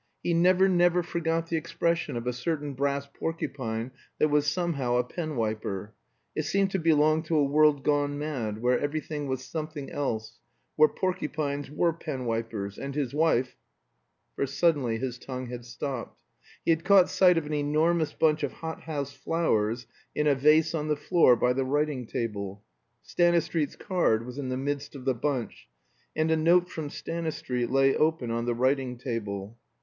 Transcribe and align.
He 0.23 0.33
never, 0.33 0.67
never 0.67 1.03
forgot 1.03 1.45
the 1.45 1.57
expression 1.57 2.17
of 2.17 2.25
a 2.25 2.33
certain 2.33 2.73
brass 2.73 3.05
porcupine 3.05 3.91
that 4.17 4.29
was 4.29 4.47
somehow 4.47 4.95
a 4.95 5.03
penwiper; 5.03 5.91
it 6.35 6.41
seemed 6.45 6.71
to 6.71 6.79
belong 6.79 7.21
to 7.21 7.37
a 7.37 7.43
world 7.43 7.83
gone 7.83 8.17
mad, 8.17 8.63
where 8.63 8.79
everything 8.79 9.27
was 9.27 9.43
something 9.45 9.91
else, 9.91 10.39
where 10.75 10.89
porcupines 10.89 11.69
were 11.69 11.93
penwipers, 11.93 12.79
and 12.79 12.95
his 12.95 13.13
wife 13.13 13.55
For 14.35 14.47
suddenly 14.47 14.97
his 14.97 15.19
tongue 15.19 15.49
had 15.49 15.65
stopped. 15.65 16.23
He 16.65 16.71
had 16.71 16.83
caught 16.83 17.07
sight 17.07 17.37
of 17.37 17.45
an 17.45 17.53
enormous 17.53 18.11
bunch 18.11 18.41
of 18.41 18.53
hothouse 18.53 19.13
flowers 19.13 19.85
in 20.15 20.25
a 20.25 20.33
vase 20.33 20.73
on 20.73 20.87
the 20.87 20.95
floor 20.97 21.35
by 21.35 21.53
the 21.53 21.63
writing 21.63 22.07
table. 22.07 22.63
Stanistreet's 23.03 23.75
card 23.75 24.25
was 24.25 24.39
in 24.39 24.49
the 24.49 24.57
midst 24.57 24.95
of 24.95 25.05
the 25.05 25.13
bunch, 25.13 25.69
and 26.15 26.31
a 26.31 26.35
note 26.35 26.69
from 26.71 26.89
Stanistreet 26.89 27.69
lay 27.69 27.95
open 27.95 28.31
on 28.31 28.45
the 28.45 28.55
writing 28.55 28.97
table. 28.97 29.55